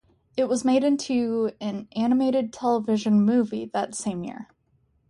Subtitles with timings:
[0.35, 4.47] It was made into an animated television movie that same year.